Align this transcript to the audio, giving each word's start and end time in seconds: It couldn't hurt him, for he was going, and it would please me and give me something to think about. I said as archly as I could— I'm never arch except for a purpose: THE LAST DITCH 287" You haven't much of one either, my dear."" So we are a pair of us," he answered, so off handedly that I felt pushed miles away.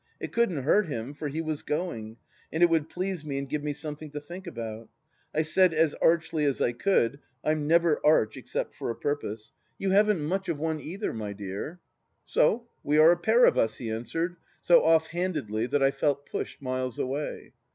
It 0.19 0.33
couldn't 0.33 0.63
hurt 0.63 0.87
him, 0.87 1.13
for 1.13 1.27
he 1.27 1.41
was 1.41 1.61
going, 1.61 2.17
and 2.51 2.63
it 2.63 2.71
would 2.71 2.89
please 2.89 3.23
me 3.23 3.37
and 3.37 3.47
give 3.47 3.61
me 3.61 3.71
something 3.71 4.09
to 4.13 4.19
think 4.19 4.47
about. 4.47 4.89
I 5.31 5.43
said 5.43 5.75
as 5.75 5.93
archly 6.01 6.43
as 6.43 6.59
I 6.59 6.71
could— 6.71 7.19
I'm 7.43 7.67
never 7.67 8.03
arch 8.03 8.35
except 8.35 8.73
for 8.73 8.89
a 8.89 8.95
purpose: 8.95 9.51
THE 9.77 9.85
LAST 9.85 10.07
DITCH 10.07 10.07
287" 10.07 10.27
You 10.27 10.27
haven't 10.27 10.27
much 10.27 10.49
of 10.49 10.57
one 10.59 10.79
either, 10.79 11.13
my 11.13 11.33
dear."" 11.33 11.79
So 12.25 12.65
we 12.83 12.97
are 12.97 13.11
a 13.11 13.15
pair 13.15 13.45
of 13.45 13.59
us," 13.59 13.75
he 13.75 13.91
answered, 13.91 14.37
so 14.59 14.83
off 14.83 15.05
handedly 15.05 15.67
that 15.67 15.83
I 15.83 15.91
felt 15.91 16.25
pushed 16.25 16.63
miles 16.63 16.97
away. 16.97 17.51